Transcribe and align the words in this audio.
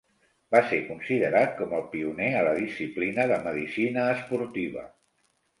Va 0.53 0.61
ser 0.69 0.79
considerat 0.85 1.53
com 1.59 1.75
el 1.79 1.85
pioner 1.93 2.31
a 2.39 2.41
la 2.49 2.55
disciplina 2.63 3.29
de 3.33 3.39
medicina 3.51 4.11
esportiva. 4.19 4.89